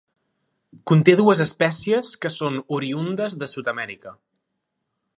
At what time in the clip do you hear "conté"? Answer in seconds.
0.91-1.15